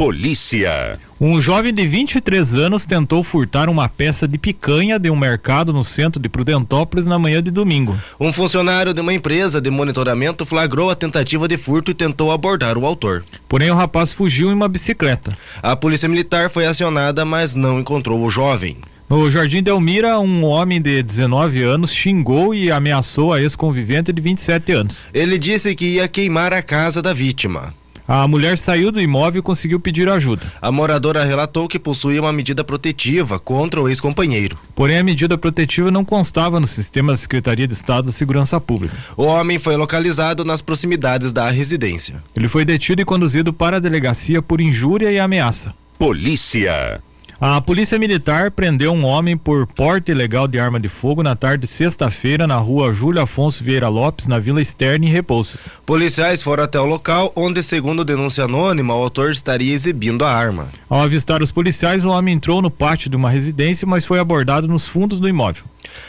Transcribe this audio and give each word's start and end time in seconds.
Polícia. 0.00 0.98
Um 1.20 1.38
jovem 1.42 1.74
de 1.74 1.86
23 1.86 2.54
anos 2.54 2.86
tentou 2.86 3.22
furtar 3.22 3.68
uma 3.68 3.86
peça 3.86 4.26
de 4.26 4.38
picanha 4.38 4.98
de 4.98 5.10
um 5.10 5.14
mercado 5.14 5.74
no 5.74 5.84
centro 5.84 6.18
de 6.18 6.26
Prudentópolis 6.26 7.06
na 7.06 7.18
manhã 7.18 7.42
de 7.42 7.50
domingo. 7.50 8.00
Um 8.18 8.32
funcionário 8.32 8.94
de 8.94 9.00
uma 9.02 9.12
empresa 9.12 9.60
de 9.60 9.68
monitoramento 9.68 10.46
flagrou 10.46 10.88
a 10.88 10.94
tentativa 10.94 11.46
de 11.46 11.58
furto 11.58 11.90
e 11.90 11.94
tentou 11.94 12.32
abordar 12.32 12.78
o 12.78 12.86
autor. 12.86 13.22
Porém, 13.46 13.70
o 13.70 13.74
rapaz 13.74 14.10
fugiu 14.10 14.48
em 14.48 14.54
uma 14.54 14.70
bicicleta. 14.70 15.36
A 15.62 15.76
polícia 15.76 16.08
militar 16.08 16.48
foi 16.48 16.64
acionada, 16.64 17.22
mas 17.26 17.54
não 17.54 17.78
encontrou 17.78 18.24
o 18.24 18.30
jovem. 18.30 18.78
No 19.06 19.30
Jardim 19.30 19.62
Delmira, 19.62 20.18
um 20.18 20.44
homem 20.44 20.80
de 20.80 21.02
19 21.02 21.62
anos 21.62 21.92
xingou 21.92 22.54
e 22.54 22.70
ameaçou 22.70 23.34
a 23.34 23.42
ex-convivente 23.42 24.14
de 24.14 24.22
27 24.22 24.72
anos. 24.72 25.06
Ele 25.12 25.38
disse 25.38 25.74
que 25.74 25.96
ia 25.96 26.08
queimar 26.08 26.54
a 26.54 26.62
casa 26.62 27.02
da 27.02 27.12
vítima. 27.12 27.74
A 28.12 28.26
mulher 28.26 28.58
saiu 28.58 28.90
do 28.90 29.00
imóvel 29.00 29.38
e 29.38 29.42
conseguiu 29.42 29.78
pedir 29.78 30.08
ajuda. 30.08 30.42
A 30.60 30.72
moradora 30.72 31.22
relatou 31.22 31.68
que 31.68 31.78
possuía 31.78 32.20
uma 32.20 32.32
medida 32.32 32.64
protetiva 32.64 33.38
contra 33.38 33.80
o 33.80 33.88
ex-companheiro. 33.88 34.58
Porém, 34.74 34.98
a 34.98 35.04
medida 35.04 35.38
protetiva 35.38 35.92
não 35.92 36.04
constava 36.04 36.58
no 36.58 36.66
sistema 36.66 37.12
da 37.12 37.16
Secretaria 37.16 37.68
de 37.68 37.72
Estado 37.72 38.06
da 38.06 38.10
Segurança 38.12 38.60
Pública. 38.60 38.96
O 39.16 39.22
homem 39.22 39.60
foi 39.60 39.76
localizado 39.76 40.44
nas 40.44 40.60
proximidades 40.60 41.32
da 41.32 41.48
residência. 41.50 42.20
Ele 42.34 42.48
foi 42.48 42.64
detido 42.64 43.00
e 43.00 43.04
conduzido 43.04 43.52
para 43.52 43.76
a 43.76 43.80
delegacia 43.80 44.42
por 44.42 44.60
injúria 44.60 45.12
e 45.12 45.20
ameaça. 45.20 45.72
Polícia. 45.96 47.00
A 47.42 47.58
Polícia 47.58 47.98
Militar 47.98 48.50
prendeu 48.50 48.92
um 48.92 49.02
homem 49.02 49.34
por 49.34 49.66
porte 49.66 50.12
ilegal 50.12 50.46
de 50.46 50.60
arma 50.60 50.78
de 50.78 50.88
fogo 50.88 51.22
na 51.22 51.34
tarde 51.34 51.62
de 51.62 51.66
sexta-feira 51.66 52.46
na 52.46 52.56
rua 52.56 52.92
Júlio 52.92 53.22
Afonso 53.22 53.64
Vieira 53.64 53.88
Lopes, 53.88 54.26
na 54.26 54.38
Vila 54.38 54.60
Externa, 54.60 55.06
em 55.06 55.08
Repousos. 55.08 55.66
Policiais 55.86 56.42
foram 56.42 56.64
até 56.64 56.78
o 56.78 56.84
local 56.84 57.32
onde, 57.34 57.62
segundo 57.62 58.04
denúncia 58.04 58.44
anônima, 58.44 58.94
o 58.94 59.02
autor 59.02 59.30
estaria 59.30 59.72
exibindo 59.72 60.22
a 60.22 60.30
arma. 60.30 60.68
Ao 60.86 61.00
avistar 61.00 61.42
os 61.42 61.50
policiais, 61.50 62.04
o 62.04 62.10
homem 62.10 62.34
entrou 62.34 62.60
no 62.60 62.70
pátio 62.70 63.08
de 63.08 63.16
uma 63.16 63.30
residência, 63.30 63.88
mas 63.88 64.04
foi 64.04 64.18
abordado 64.18 64.68
nos 64.68 64.86
fundos 64.86 65.18
do 65.18 65.26
imóvel. 65.26 65.64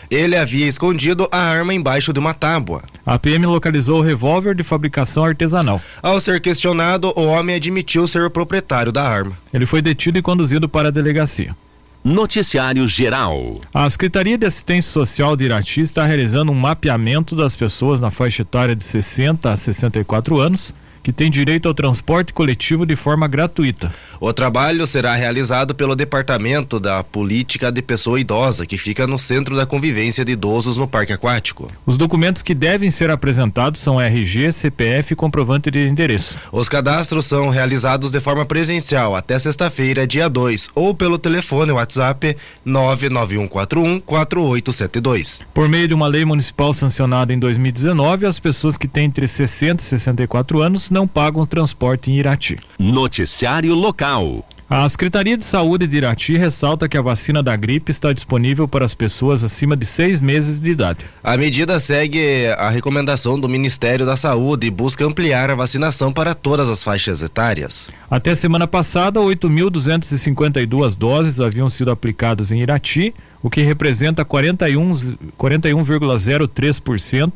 Ele 0.10 0.36
havia 0.36 0.68
escondido 0.68 1.30
a 1.32 1.40
arma 1.40 1.74
embaixo 1.74 2.12
de 2.12 2.20
uma 2.20 2.34
tábua. 2.34 2.82
A 3.06 3.18
PM 3.18 3.46
localizou 3.46 4.00
o 4.00 4.04
revólver 4.04 4.54
de 4.54 4.64
fabricação 4.64 5.24
artesanal. 5.24 5.80
Ao 6.04 6.20
ser 6.20 6.42
questionado, 6.42 7.14
o 7.16 7.26
homem 7.28 7.56
admitiu 7.56 8.06
ser 8.06 8.26
o 8.26 8.30
proprietário 8.30 8.92
da 8.92 9.08
arma. 9.08 9.38
Ele 9.54 9.66
foi 9.66 9.82
detido 9.82 10.18
e 10.18 10.22
conduzido 10.22 10.68
para 10.68 10.88
a 10.88 10.92
delegacia. 10.92 11.56
Noticiário 12.04 12.88
Geral. 12.88 13.62
A 13.72 13.88
Secretaria 13.90 14.38
de 14.38 14.46
Assistência 14.46 14.92
Social 14.92 15.36
de 15.36 15.46
Irati 15.46 15.82
está 15.82 16.04
realizando 16.04 16.52
um 16.52 16.56
mapeamento 16.56 17.36
das 17.36 17.56
pessoas 17.56 18.00
na 18.00 18.10
faixa 18.10 18.42
etária 18.42 18.76
de 18.76 18.84
60 18.84 19.52
a 19.52 19.56
64 19.56 20.40
anos 20.40 20.74
que 21.04 21.12
tem 21.12 21.30
direito 21.30 21.68
ao 21.68 21.74
transporte 21.74 22.34
coletivo 22.34 22.86
de 22.86 22.96
forma 22.96 23.28
gratuita. 23.28 23.94
O 24.20 24.32
trabalho 24.32 24.86
será 24.86 25.16
realizado 25.16 25.74
pelo 25.74 25.96
Departamento 25.96 26.80
da 26.80 27.04
Política 27.04 27.72
de 27.72 27.82
Pessoa 27.82 28.20
Idosa, 28.20 28.66
que 28.66 28.78
fica 28.78 29.08
no 29.08 29.18
Centro 29.18 29.56
da 29.56 29.66
Convivência 29.66 30.24
de 30.24 30.34
Idosos 30.34 30.78
no 30.78 30.88
Parque 30.88 31.14
Aquático. 31.14 31.72
Os 31.86 31.98
documentos 31.98 32.42
que 32.42 32.54
devem 32.54 32.92
ser 32.92 33.10
apresentados 33.10 33.82
são 33.82 34.00
RG, 34.00 34.52
CPF 34.52 35.14
e 35.14 35.16
comprovante 35.16 35.72
de 35.72 35.88
endereço. 35.88 36.38
Os 36.52 36.70
cadastros 36.70 37.26
são 37.26 37.50
realizados 37.50 38.12
de 38.12 38.20
forma 38.20 38.46
presencial 38.46 39.16
até 39.16 39.40
sexta-feira, 39.40 40.06
dia 40.06 40.30
2, 40.30 40.70
ou 40.76 40.94
pelo 40.94 41.18
telefone 41.18 41.72
WhatsApp 41.72 42.38
99141 42.64 44.00
4872. 44.02 45.42
Por 45.54 45.68
meio 45.68 45.88
de 45.88 45.94
uma 45.94 46.08
lei 46.08 46.26
municipal 46.26 46.74
sancionada 46.74 47.34
em 47.34 47.40
2019, 47.40 48.26
as 48.26 48.40
pessoas 48.40 48.78
que 48.78 48.88
têm 48.88 49.06
entre 49.06 49.26
60 49.28 49.82
e 49.82 49.86
64 49.86 50.62
anos 50.62 50.91
não 50.94 51.08
pagam 51.08 51.46
transporte 51.46 52.12
em 52.12 52.16
Irati. 52.16 52.60
Noticiário 52.78 53.74
local. 53.74 54.46
A 54.74 54.88
Secretaria 54.88 55.36
de 55.36 55.44
Saúde 55.44 55.86
de 55.86 55.98
Irati 55.98 56.38
ressalta 56.38 56.88
que 56.88 56.96
a 56.96 57.02
vacina 57.02 57.44
da 57.44 57.54
gripe 57.58 57.92
está 57.92 58.14
disponível 58.14 58.70
para 58.70 58.86
as 58.86 58.94
pessoas 58.94 59.44
acima 59.44 59.76
de 59.76 59.86
seis 59.86 60.22
meses 60.22 60.62
de 60.62 60.72
idade. 60.72 61.04
A 61.22 61.36
medida 61.36 61.78
segue 61.78 62.48
a 62.58 62.70
recomendação 62.70 63.38
do 63.38 63.50
Ministério 63.50 64.06
da 64.06 64.16
Saúde 64.16 64.68
e 64.68 64.72
busca 64.72 65.06
ampliar 65.06 65.50
a 65.50 65.56
vacinação 65.56 66.14
para 66.14 66.34
todas 66.34 66.70
as 66.70 66.82
faixas 66.82 67.22
etárias. 67.22 67.90
Até 68.10 68.34
semana 68.34 68.66
passada, 68.66 69.20
8.252 69.20 70.98
doses 70.98 71.42
haviam 71.42 71.68
sido 71.68 71.92
aplicadas 71.92 72.54
em 72.54 72.62
Irati, 72.62 73.14
o 73.44 73.50
que 73.50 73.64
representa 73.64 74.24
41,03% 74.24 75.18
41, 75.38 75.84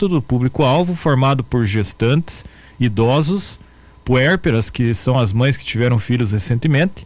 do 0.07 0.21
público-alvo 0.21 0.95
formado 0.95 1.43
por 1.43 1.65
gestantes, 1.65 2.45
idosos, 2.79 3.59
puérperas, 4.03 4.69
que 4.69 4.93
são 4.93 5.17
as 5.17 5.33
mães 5.33 5.57
que 5.57 5.65
tiveram 5.65 5.97
filhos 5.97 6.31
recentemente, 6.31 7.05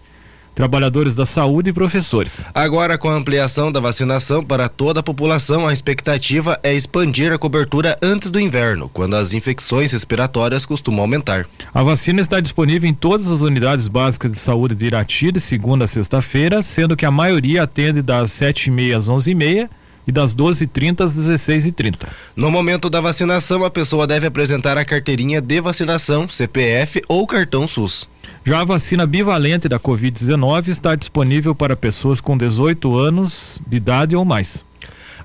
trabalhadores 0.59 1.15
da 1.15 1.25
saúde 1.25 1.69
e 1.69 1.73
professores. 1.73 2.43
Agora, 2.53 2.97
com 2.97 3.09
a 3.09 3.13
ampliação 3.13 3.71
da 3.71 3.79
vacinação 3.79 4.43
para 4.43 4.67
toda 4.67 4.99
a 4.99 5.03
população, 5.03 5.65
a 5.65 5.71
expectativa 5.71 6.59
é 6.61 6.73
expandir 6.73 7.31
a 7.31 7.37
cobertura 7.37 7.97
antes 8.01 8.29
do 8.29 8.41
inverno, 8.41 8.89
quando 8.89 9.15
as 9.15 9.31
infecções 9.31 9.93
respiratórias 9.93 10.65
costumam 10.65 10.99
aumentar. 10.99 11.47
A 11.73 11.81
vacina 11.81 12.19
está 12.19 12.41
disponível 12.41 12.89
em 12.89 12.93
todas 12.93 13.31
as 13.31 13.41
unidades 13.41 13.87
básicas 13.87 14.31
de 14.31 14.37
saúde 14.37 14.75
de 14.75 14.87
Irati 14.87 15.31
de 15.31 15.39
segunda 15.39 15.85
a 15.85 15.87
sexta-feira, 15.87 16.61
sendo 16.61 16.97
que 16.97 17.05
a 17.05 17.11
maioria 17.11 17.63
atende 17.63 18.01
das 18.01 18.29
7h30 18.31 18.97
às 18.97 19.07
11h30 19.07 19.29
e 19.29 19.69
das 20.11 20.35
12h30 20.35 21.01
às 21.01 21.17
16h30. 21.17 22.07
No 22.35 22.49
momento 22.49 22.89
da 22.89 23.01
vacinação, 23.01 23.63
a 23.63 23.69
pessoa 23.69 24.07
deve 24.07 24.27
apresentar 24.27 24.77
a 24.77 24.85
carteirinha 24.85 25.41
de 25.41 25.61
vacinação, 25.61 26.27
CPF 26.27 27.01
ou 27.07 27.25
cartão 27.27 27.67
SUS. 27.67 28.07
Já 28.45 28.61
a 28.61 28.65
vacina 28.65 29.05
bivalente 29.05 29.67
da 29.67 29.79
Covid-19 29.79 30.69
está 30.69 30.95
disponível 30.95 31.53
para 31.53 31.75
pessoas 31.75 32.21
com 32.21 32.37
18 32.37 32.97
anos 32.97 33.61
de 33.67 33.77
idade 33.77 34.15
ou 34.15 34.25
mais. 34.25 34.65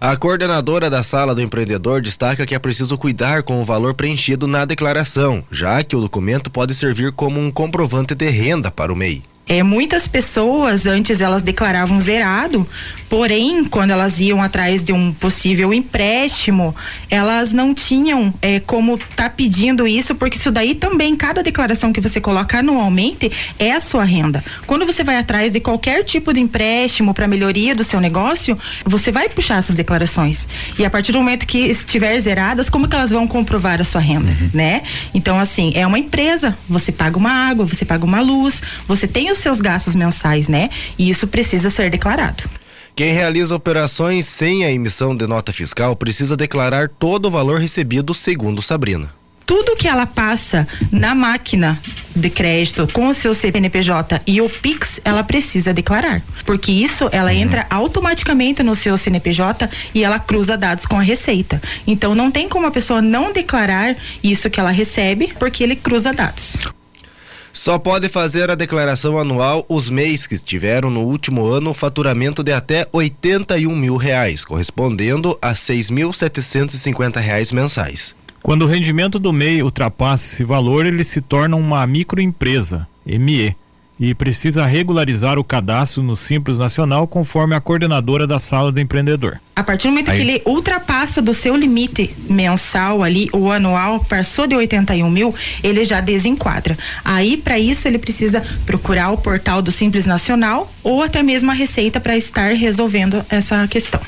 A 0.00 0.16
coordenadora 0.16 0.90
da 0.90 1.02
sala 1.02 1.34
do 1.34 1.40
empreendedor 1.40 2.02
destaca 2.02 2.44
que 2.44 2.54
é 2.54 2.58
preciso 2.58 2.98
cuidar 2.98 3.42
com 3.42 3.62
o 3.62 3.64
valor 3.64 3.94
preenchido 3.94 4.46
na 4.46 4.64
declaração, 4.64 5.44
já 5.50 5.82
que 5.82 5.94
o 5.96 6.00
documento 6.00 6.50
pode 6.50 6.74
servir 6.74 7.12
como 7.12 7.40
um 7.40 7.50
comprovante 7.50 8.14
de 8.14 8.28
renda 8.28 8.70
para 8.70 8.92
o 8.92 8.96
MEI. 8.96 9.22
É, 9.46 9.62
muitas 9.62 10.08
pessoas 10.08 10.86
antes 10.86 11.20
elas 11.20 11.42
declaravam 11.42 12.00
zerado, 12.00 12.66
porém 13.10 13.62
quando 13.64 13.90
elas 13.90 14.18
iam 14.18 14.40
atrás 14.40 14.82
de 14.82 14.90
um 14.90 15.12
possível 15.12 15.72
empréstimo, 15.74 16.74
elas 17.10 17.52
não 17.52 17.74
tinham 17.74 18.32
é, 18.40 18.58
como 18.58 18.98
tá 19.14 19.28
pedindo 19.28 19.86
isso, 19.86 20.14
porque 20.14 20.38
isso 20.38 20.50
daí 20.50 20.74
também 20.74 21.14
cada 21.14 21.42
declaração 21.42 21.92
que 21.92 22.00
você 22.00 22.22
coloca 22.22 22.58
anualmente 22.58 23.30
é 23.58 23.72
a 23.72 23.80
sua 23.80 24.04
renda. 24.04 24.42
Quando 24.66 24.86
você 24.86 25.04
vai 25.04 25.18
atrás 25.18 25.52
de 25.52 25.60
qualquer 25.60 26.04
tipo 26.04 26.32
de 26.32 26.40
empréstimo 26.40 27.12
para 27.12 27.28
melhoria 27.28 27.74
do 27.74 27.84
seu 27.84 28.00
negócio, 28.00 28.58
você 28.84 29.12
vai 29.12 29.28
puxar 29.28 29.58
essas 29.58 29.76
declarações 29.76 30.48
e 30.78 30.86
a 30.86 30.90
partir 30.90 31.12
do 31.12 31.18
momento 31.18 31.46
que 31.46 31.58
estiver 31.58 32.18
zeradas, 32.18 32.70
como 32.70 32.88
que 32.88 32.96
elas 32.96 33.10
vão 33.10 33.26
comprovar 33.26 33.78
a 33.78 33.84
sua 33.84 34.00
renda, 34.00 34.30
uhum. 34.30 34.50
né? 34.54 34.82
Então 35.12 35.38
assim 35.38 35.72
é 35.74 35.86
uma 35.86 35.98
empresa, 35.98 36.56
você 36.66 36.90
paga 36.90 37.18
uma 37.18 37.30
água, 37.30 37.66
você 37.66 37.84
paga 37.84 38.06
uma 38.06 38.22
luz, 38.22 38.62
você 38.88 39.06
tem 39.06 39.33
os 39.34 39.38
seus 39.38 39.60
gastos 39.60 39.94
mensais, 39.94 40.48
né? 40.48 40.70
E 40.98 41.10
isso 41.10 41.26
precisa 41.26 41.68
ser 41.68 41.90
declarado. 41.90 42.44
Quem 42.96 43.12
realiza 43.12 43.54
operações 43.54 44.26
sem 44.26 44.64
a 44.64 44.70
emissão 44.70 45.16
de 45.16 45.26
nota 45.26 45.52
fiscal 45.52 45.94
precisa 45.94 46.36
declarar 46.36 46.88
todo 46.88 47.26
o 47.26 47.30
valor 47.30 47.60
recebido, 47.60 48.14
segundo 48.14 48.62
Sabrina 48.62 49.10
tudo 49.46 49.76
que 49.76 49.86
ela 49.86 50.06
passa 50.06 50.66
na 50.90 51.14
máquina 51.14 51.78
de 52.14 52.30
crédito 52.30 52.88
com 52.92 53.08
o 53.08 53.14
seu 53.14 53.34
CNPJ 53.34 54.22
e 54.26 54.40
o 54.40 54.48
Pix, 54.48 55.00
ela 55.04 55.22
precisa 55.22 55.72
declarar. 55.72 56.22
Porque 56.44 56.72
isso 56.72 57.08
ela 57.12 57.30
uhum. 57.30 57.38
entra 57.38 57.66
automaticamente 57.68 58.62
no 58.62 58.74
seu 58.74 58.96
CNPJ 58.96 59.68
e 59.94 60.02
ela 60.02 60.18
cruza 60.18 60.56
dados 60.56 60.86
com 60.86 60.98
a 60.98 61.02
Receita. 61.02 61.60
Então 61.86 62.14
não 62.14 62.30
tem 62.30 62.48
como 62.48 62.66
a 62.66 62.70
pessoa 62.70 63.02
não 63.02 63.32
declarar 63.32 63.96
isso 64.22 64.48
que 64.48 64.58
ela 64.58 64.70
recebe, 64.70 65.32
porque 65.38 65.62
ele 65.62 65.76
cruza 65.76 66.12
dados. 66.12 66.56
Só 67.54 67.78
pode 67.78 68.08
fazer 68.08 68.50
a 68.50 68.56
declaração 68.56 69.16
anual 69.16 69.64
os 69.68 69.88
mês 69.88 70.26
que 70.26 70.36
tiveram 70.36 70.90
no 70.90 71.02
último 71.02 71.46
ano 71.46 71.72
faturamento 71.72 72.42
de 72.42 72.52
até 72.52 72.88
81 72.90 73.76
mil 73.76 73.96
reais, 73.96 74.44
correspondendo 74.44 75.38
a 75.40 75.52
6.750 75.52 77.20
reais 77.20 77.52
mensais. 77.52 78.16
Quando 78.42 78.62
o 78.62 78.66
rendimento 78.66 79.20
do 79.20 79.32
MEI 79.32 79.62
ultrapassa 79.62 80.34
esse 80.34 80.42
valor, 80.42 80.84
ele 80.84 81.04
se 81.04 81.20
torna 81.20 81.54
uma 81.54 81.86
microempresa, 81.86 82.88
ME, 83.06 83.56
e 83.98 84.14
precisa 84.14 84.66
regularizar 84.66 85.38
o 85.38 85.44
cadastro 85.44 86.02
no 86.02 86.16
Simples 86.16 86.58
Nacional 86.58 87.06
conforme 87.06 87.54
a 87.54 87.60
coordenadora 87.60 88.26
da 88.26 88.38
sala 88.38 88.72
do 88.72 88.80
empreendedor. 88.80 89.40
A 89.56 89.62
partir 89.62 89.88
do 89.88 89.92
momento 89.92 90.10
Aí. 90.10 90.16
que 90.16 90.22
ele 90.22 90.42
ultrapassa 90.44 91.22
do 91.22 91.32
seu 91.32 91.54
limite 91.56 92.14
mensal 92.28 93.02
ali, 93.02 93.28
o 93.32 93.50
anual, 93.50 94.04
passou 94.04 94.46
de 94.46 94.56
81 94.56 95.08
mil, 95.08 95.34
ele 95.62 95.84
já 95.84 96.00
desenquadra. 96.00 96.76
Aí, 97.04 97.36
para 97.36 97.58
isso, 97.58 97.86
ele 97.86 97.98
precisa 97.98 98.42
procurar 98.66 99.10
o 99.10 99.18
portal 99.18 99.62
do 99.62 99.70
Simples 99.70 100.04
Nacional 100.04 100.72
ou 100.82 101.02
até 101.02 101.22
mesmo 101.22 101.50
a 101.50 101.54
Receita 101.54 102.00
para 102.00 102.16
estar 102.16 102.54
resolvendo 102.54 103.24
essa 103.28 103.66
questão. 103.68 104.00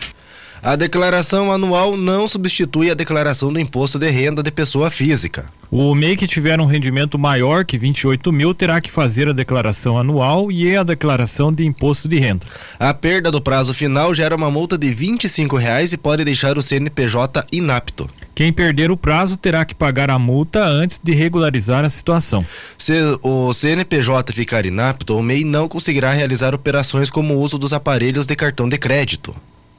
A 0.63 0.75
declaração 0.75 1.53
anual 1.53 1.97
não 1.97 2.27
substitui 2.27 2.91
a 2.91 2.95
declaração 2.95 3.53
do 3.53 3.61
imposto 3.61 3.99
de 3.99 4.09
renda 4.11 4.43
de 4.43 4.51
pessoa 4.51 4.91
física. 4.91 5.47
O 5.71 5.95
MEI 5.95 6.17
que 6.17 6.27
tiver 6.27 6.61
um 6.61 6.65
rendimento 6.65 7.19
maior 7.19 7.65
que 7.65 7.77
28 7.77 8.33
mil 8.33 8.55
terá 8.55 8.81
que 8.81 8.91
fazer 8.91 9.29
a 9.29 9.33
declaração 9.33 9.99
anual 9.99 10.51
e 10.51 10.77
a 10.77 10.83
declaração 10.83 11.53
de 11.53 11.65
imposto 11.65 12.09
de 12.09 12.19
renda. 12.19 12.47
A 12.79 12.95
perda 12.95 13.31
do 13.31 13.41
prazo 13.41 13.75
final 13.75 14.15
gera 14.15 14.35
uma 14.35 14.51
multa 14.51 14.79
de 14.79 14.89
R$ 14.89 15.19
reais 15.59 15.93
e 15.93 15.97
pode 15.97 16.25
deixar 16.25 16.57
o 16.57 16.63
CNPJ 16.63 17.45
inapto. 17.53 18.07
Quem 18.35 18.53
perder 18.53 18.91
o 18.91 18.97
prazo 18.97 19.37
terá 19.37 19.65
que 19.65 19.75
pagar 19.75 20.11
a 20.11 20.19
multa 20.19 20.65
antes 20.65 21.01
de 21.03 21.15
regularizar 21.15 21.85
a 21.85 21.91
situação. 21.91 22.47
Se 22.79 22.95
o 23.23 23.53
CNPJ 23.53 24.33
ficar 24.33 24.65
inapto, 24.65 25.17
o 25.17 25.23
MEI 25.23 25.45
não 25.45 25.69
conseguirá 25.69 26.13
realizar 26.13 26.55
operações 26.55 27.11
como 27.11 27.35
o 27.35 27.41
uso 27.41 27.59
dos 27.59 27.73
aparelhos 27.73 28.27
de 28.27 28.37
cartão 28.37 28.69
de 28.69 28.79
crédito 28.79 29.35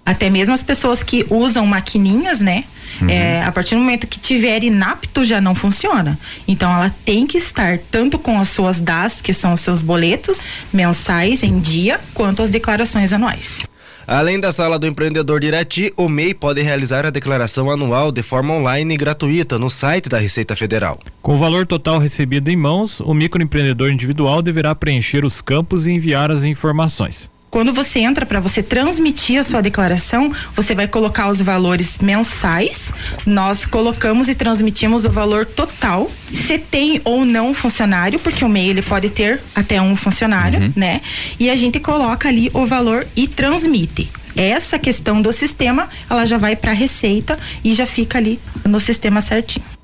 até 0.07 0.29
mesmo 0.29 0.53
as 0.53 0.63
pessoas 0.63 1.03
que 1.03 1.25
usam 1.29 1.67
maquininhas, 1.67 2.39
né? 2.39 2.63
Uhum. 3.01 3.09
É, 3.09 3.43
a 3.43 3.51
partir 3.51 3.75
do 3.75 3.81
momento 3.81 4.07
que 4.07 4.17
tiver 4.17 4.63
inapto 4.63 5.25
já 5.25 5.41
não 5.41 5.53
funciona. 5.53 6.17
Então 6.47 6.73
ela 6.73 6.89
tem 7.03 7.27
que 7.27 7.37
estar 7.37 7.77
tanto 7.91 8.17
com 8.17 8.39
as 8.39 8.47
suas 8.47 8.79
DAS, 8.79 9.19
que 9.21 9.33
são 9.33 9.51
os 9.51 9.59
seus 9.59 9.81
boletos 9.81 10.39
mensais 10.73 11.43
em 11.43 11.59
dia, 11.59 11.99
quanto 12.13 12.41
as 12.41 12.49
declarações 12.49 13.11
anuais. 13.11 13.63
Além 14.07 14.39
da 14.39 14.53
sala 14.53 14.79
do 14.79 14.87
empreendedor 14.87 15.41
de 15.41 15.47
Irati, 15.47 15.93
o 15.97 16.07
MEI 16.07 16.33
pode 16.33 16.61
realizar 16.61 17.05
a 17.05 17.09
declaração 17.09 17.69
anual 17.69 18.09
de 18.09 18.23
forma 18.23 18.53
online 18.53 18.93
e 18.93 18.97
gratuita 18.97 19.59
no 19.59 19.69
site 19.69 20.07
da 20.07 20.17
Receita 20.17 20.55
Federal. 20.55 20.97
Com 21.21 21.35
o 21.35 21.37
valor 21.37 21.67
total 21.67 21.99
recebido 21.99 22.49
em 22.49 22.55
mãos, 22.55 23.01
o 23.01 23.13
microempreendedor 23.13 23.91
individual 23.91 24.41
deverá 24.41 24.73
preencher 24.73 25.25
os 25.25 25.41
campos 25.41 25.85
e 25.85 25.91
enviar 25.91 26.31
as 26.31 26.45
informações. 26.45 27.29
Quando 27.57 27.73
você 27.73 28.01
entra 28.01 28.23
para 28.23 28.39
você 28.39 28.61
transmitir 28.61 29.39
a 29.39 29.43
sua 29.43 29.61
declaração, 29.61 30.31
você 30.55 30.75
vai 30.75 30.87
colocar 30.87 31.27
os 31.27 31.41
valores 31.41 31.97
mensais. 31.97 32.93
Nós 33.25 33.65
colocamos 33.65 34.29
e 34.29 34.35
transmitimos 34.35 35.05
o 35.05 35.09
valor 35.09 35.43
total. 35.43 36.11
Se 36.31 36.59
tem 36.59 37.01
ou 37.03 37.25
não 37.25 37.55
funcionário, 37.55 38.19
porque 38.19 38.45
o 38.45 38.47
MEI 38.47 38.69
ele 38.69 38.83
pode 38.83 39.09
ter 39.09 39.41
até 39.55 39.81
um 39.81 39.95
funcionário, 39.95 40.59
uhum. 40.59 40.73
né? 40.75 41.01
E 41.39 41.49
a 41.49 41.55
gente 41.55 41.79
coloca 41.79 42.29
ali 42.29 42.51
o 42.53 42.67
valor 42.67 43.07
e 43.15 43.27
transmite 43.27 44.07
essa 44.35 44.77
questão 44.77 45.19
do 45.19 45.33
sistema, 45.33 45.89
ela 46.07 46.27
já 46.27 46.37
vai 46.37 46.55
para 46.55 46.69
a 46.69 46.75
receita 46.75 47.39
e 47.63 47.73
já 47.73 47.87
fica 47.87 48.19
ali 48.19 48.39
no 48.65 48.79
sistema 48.79 49.19
certinho. 49.19 49.76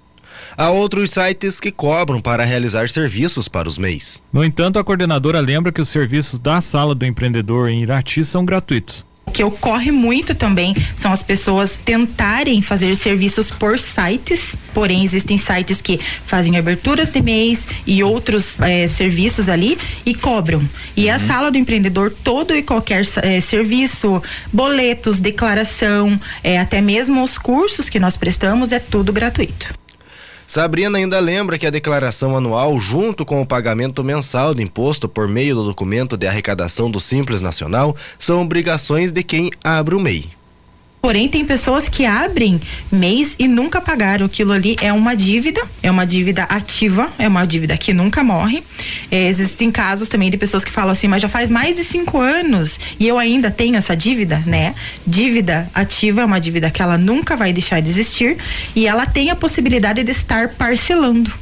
Há 0.55 0.69
outros 0.69 1.09
sites 1.11 1.59
que 1.59 1.71
cobram 1.71 2.21
para 2.21 2.45
realizar 2.45 2.87
serviços 2.89 3.47
para 3.47 3.67
os 3.67 3.77
MEIs. 3.77 4.21
No 4.31 4.43
entanto, 4.43 4.77
a 4.77 4.83
coordenadora 4.83 5.39
lembra 5.39 5.71
que 5.71 5.81
os 5.81 5.89
serviços 5.89 6.37
da 6.37 6.61
sala 6.61 6.93
do 6.93 7.05
empreendedor 7.05 7.69
em 7.69 7.81
Irati 7.81 8.23
são 8.23 8.45
gratuitos. 8.45 9.03
O 9.25 9.31
que 9.31 9.43
ocorre 9.43 9.91
muito 9.91 10.35
também 10.35 10.75
são 10.95 11.11
as 11.11 11.23
pessoas 11.23 11.75
tentarem 11.75 12.61
fazer 12.61 12.95
serviços 12.95 13.49
por 13.49 13.79
sites, 13.79 14.55
porém 14.75 15.03
existem 15.03 15.39
sites 15.39 15.81
que 15.81 15.99
fazem 16.27 16.55
aberturas 16.55 17.09
de 17.09 17.19
mês 17.19 17.67
e 17.87 18.03
outros 18.03 18.55
eh, 18.59 18.85
serviços 18.87 19.49
ali 19.49 19.75
e 20.05 20.13
cobram. 20.13 20.61
E 20.95 21.07
uhum. 21.07 21.15
a 21.15 21.19
sala 21.19 21.49
do 21.49 21.57
empreendedor, 21.57 22.13
todo 22.23 22.55
e 22.55 22.61
qualquer 22.61 23.07
eh, 23.23 23.41
serviço, 23.41 24.21
boletos, 24.51 25.19
declaração, 25.19 26.19
eh, 26.43 26.59
até 26.59 26.79
mesmo 26.79 27.23
os 27.23 27.37
cursos 27.37 27.89
que 27.89 27.99
nós 27.99 28.15
prestamos, 28.15 28.71
é 28.71 28.77
tudo 28.77 29.11
gratuito. 29.11 29.73
Sabrina 30.53 30.99
ainda 30.99 31.19
lembra 31.19 31.57
que 31.57 31.65
a 31.65 31.71
declaração 31.71 32.37
anual, 32.37 32.79
junto 32.79 33.25
com 33.25 33.41
o 33.41 33.45
pagamento 33.45 34.03
mensal 34.03 34.53
do 34.53 34.61
imposto 34.61 35.09
por 35.09 35.27
meio 35.27 35.55
do 35.55 35.63
documento 35.63 36.15
de 36.15 36.27
arrecadação 36.27 36.91
do 36.91 36.99
Simples 36.99 37.41
Nacional, 37.41 37.95
são 38.19 38.39
obrigações 38.39 39.11
de 39.11 39.23
quem 39.23 39.49
abre 39.63 39.95
o 39.95 39.99
MEI. 39.99 40.29
Porém, 41.03 41.27
tem 41.27 41.43
pessoas 41.43 41.89
que 41.89 42.05
abrem 42.05 42.61
mês 42.89 43.35
e 43.37 43.45
nunca 43.45 43.81
pagaram. 43.81 44.25
Aquilo 44.25 44.53
ali 44.53 44.77
é 44.81 44.93
uma 44.93 45.13
dívida, 45.13 45.61
é 45.81 45.91
uma 45.91 46.05
dívida 46.05 46.43
ativa, 46.43 47.11
é 47.19 47.27
uma 47.27 47.45
dívida 47.45 47.75
que 47.75 47.91
nunca 47.91 48.23
morre. 48.23 48.63
É, 49.11 49.27
existem 49.27 49.69
casos 49.69 50.07
também 50.07 50.31
de 50.31 50.37
pessoas 50.37 50.63
que 50.63 50.71
falam 50.71 50.91
assim, 50.91 51.09
mas 51.09 51.21
já 51.21 51.27
faz 51.27 51.49
mais 51.49 51.75
de 51.75 51.83
cinco 51.83 52.21
anos 52.21 52.79
e 52.97 53.05
eu 53.05 53.17
ainda 53.17 53.51
tenho 53.51 53.75
essa 53.75 53.97
dívida, 53.97 54.41
né? 54.45 54.75
Dívida 55.05 55.69
ativa 55.73 56.21
é 56.21 56.25
uma 56.25 56.39
dívida 56.39 56.71
que 56.71 56.81
ela 56.81 56.97
nunca 56.97 57.35
vai 57.35 57.51
deixar 57.51 57.81
de 57.81 57.89
existir 57.89 58.37
e 58.73 58.87
ela 58.87 59.05
tem 59.05 59.29
a 59.29 59.35
possibilidade 59.35 60.01
de 60.05 60.11
estar 60.13 60.53
parcelando. 60.53 61.33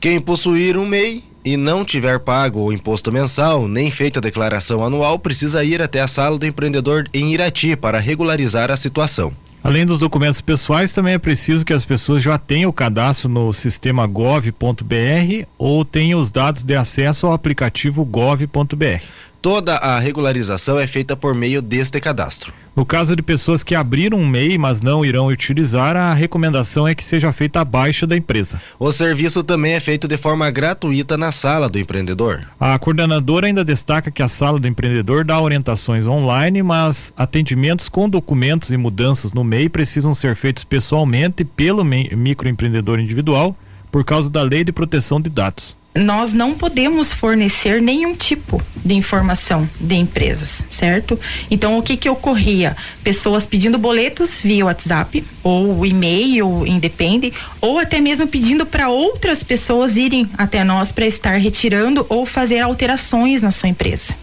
Quem 0.00 0.20
possuir 0.20 0.76
um 0.76 0.84
MEI 0.84 1.29
e 1.44 1.56
não 1.56 1.84
tiver 1.84 2.20
pago 2.20 2.60
o 2.60 2.72
imposto 2.72 3.12
mensal 3.12 3.66
nem 3.66 3.90
feito 3.90 4.18
a 4.18 4.22
declaração 4.22 4.84
anual, 4.84 5.18
precisa 5.18 5.64
ir 5.64 5.80
até 5.80 6.00
a 6.00 6.08
sala 6.08 6.38
do 6.38 6.46
empreendedor 6.46 7.08
em 7.12 7.32
Irati 7.32 7.76
para 7.76 7.98
regularizar 7.98 8.70
a 8.70 8.76
situação. 8.76 9.32
Além 9.62 9.84
dos 9.84 9.98
documentos 9.98 10.40
pessoais, 10.40 10.92
também 10.92 11.14
é 11.14 11.18
preciso 11.18 11.66
que 11.66 11.72
as 11.74 11.84
pessoas 11.84 12.22
já 12.22 12.38
tenham 12.38 12.70
o 12.70 12.72
cadastro 12.72 13.28
no 13.28 13.52
sistema 13.52 14.06
gov.br 14.06 15.46
ou 15.58 15.84
tenham 15.84 16.18
os 16.18 16.30
dados 16.30 16.64
de 16.64 16.74
acesso 16.74 17.26
ao 17.26 17.34
aplicativo 17.34 18.02
gov.br. 18.04 19.02
Toda 19.42 19.76
a 19.76 19.98
regularização 19.98 20.78
é 20.78 20.86
feita 20.86 21.16
por 21.16 21.34
meio 21.34 21.62
deste 21.62 21.98
cadastro. 21.98 22.52
No 22.76 22.84
caso 22.84 23.16
de 23.16 23.22
pessoas 23.22 23.64
que 23.64 23.74
abriram 23.74 24.18
um 24.18 24.28
MEI, 24.28 24.58
mas 24.58 24.82
não 24.82 25.02
irão 25.02 25.28
utilizar, 25.28 25.96
a 25.96 26.12
recomendação 26.12 26.86
é 26.86 26.94
que 26.94 27.02
seja 27.02 27.32
feita 27.32 27.58
a 27.60 27.64
baixa 27.64 28.06
da 28.06 28.14
empresa. 28.14 28.60
O 28.78 28.92
serviço 28.92 29.42
também 29.42 29.72
é 29.72 29.80
feito 29.80 30.06
de 30.06 30.18
forma 30.18 30.50
gratuita 30.50 31.16
na 31.16 31.32
sala 31.32 31.70
do 31.70 31.78
empreendedor. 31.78 32.46
A 32.60 32.78
coordenadora 32.78 33.46
ainda 33.46 33.64
destaca 33.64 34.10
que 34.10 34.22
a 34.22 34.28
sala 34.28 34.58
do 34.58 34.68
empreendedor 34.68 35.24
dá 35.24 35.40
orientações 35.40 36.06
online, 36.06 36.62
mas 36.62 37.12
atendimentos 37.16 37.88
com 37.88 38.10
documentos 38.10 38.70
e 38.70 38.76
mudanças 38.76 39.32
no 39.32 39.42
MEI 39.42 39.70
precisam 39.70 40.12
ser 40.12 40.36
feitos 40.36 40.64
pessoalmente 40.64 41.44
pelo 41.44 41.82
microempreendedor 41.82 43.00
individual 43.00 43.56
por 43.90 44.04
causa 44.04 44.30
da 44.30 44.42
Lei 44.42 44.64
de 44.64 44.70
Proteção 44.70 45.18
de 45.18 45.30
Dados 45.30 45.79
nós 45.94 46.32
não 46.32 46.54
podemos 46.54 47.12
fornecer 47.12 47.82
nenhum 47.82 48.14
tipo 48.14 48.62
de 48.76 48.94
informação 48.94 49.68
de 49.80 49.96
empresas, 49.96 50.62
certo? 50.70 51.18
Então, 51.50 51.76
o 51.76 51.82
que 51.82 51.96
que 51.96 52.08
ocorria? 52.08 52.76
Pessoas 53.02 53.44
pedindo 53.44 53.76
boletos 53.76 54.40
via 54.40 54.64
WhatsApp 54.64 55.24
ou 55.42 55.84
e-mail, 55.84 56.64
independe, 56.64 57.32
ou 57.60 57.78
até 57.78 58.00
mesmo 58.00 58.26
pedindo 58.26 58.64
para 58.64 58.88
outras 58.88 59.42
pessoas 59.42 59.96
irem 59.96 60.30
até 60.38 60.62
nós 60.62 60.92
para 60.92 61.06
estar 61.06 61.38
retirando 61.38 62.06
ou 62.08 62.24
fazer 62.24 62.60
alterações 62.60 63.42
na 63.42 63.50
sua 63.50 63.68
empresa. 63.68 64.14